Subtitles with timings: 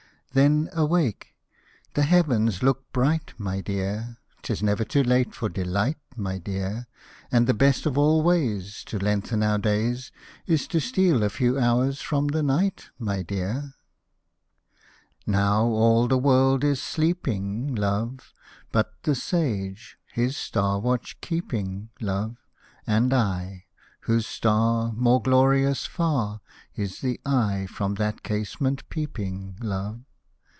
[0.41, 1.35] Then awake!—
[1.93, 6.87] the heavens look bright, my dear, 'Tis never too late for delight, my dear,
[7.33, 10.13] And the best of all ways To lengthen our days
[10.45, 13.87] Is to steal a few hours from the night, my dear 1 Hosted by
[14.45, 18.33] Google 30 IRISH MELODIES Now all the world is sleeping, love,
[18.71, 22.37] But the Sage, his star watch keeping, love,
[22.87, 23.65] And I,
[24.03, 26.39] whose star, More glorious far,
[26.73, 30.05] Is the eye from that casement peeping, love.